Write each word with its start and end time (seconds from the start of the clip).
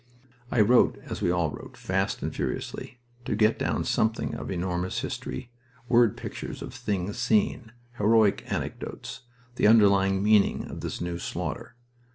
I 0.49 0.61
wrote, 0.61 0.97
as 1.03 1.21
we 1.21 1.29
all 1.29 1.51
wrote, 1.51 1.77
fast 1.77 2.23
and 2.23 2.33
furiously, 2.33 2.99
to 3.23 3.35
get 3.35 3.59
down 3.59 3.83
something 3.83 4.33
of 4.33 4.49
enormous 4.49 5.01
history, 5.01 5.51
word 5.87 6.17
pictures 6.17 6.63
of 6.63 6.73
things 6.73 7.19
seen, 7.19 7.71
heroic 7.99 8.43
anecdotes, 8.51 9.21
the 9.57 9.67
underlying 9.67 10.23
meaning 10.23 10.65
of 10.65 10.79
this 10.81 11.01
new 11.01 11.19
slaughter. 11.19 11.75